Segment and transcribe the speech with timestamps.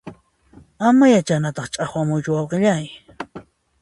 [0.87, 2.85] Ama ya chayhinata ch'aqwamuychu wayqillay